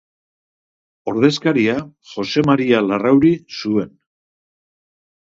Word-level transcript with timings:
Ordezkaria 1.11 1.75
Jose 2.13 2.43
Maria 2.47 2.79
Larrauri 2.85 3.31
zuen. 3.59 3.93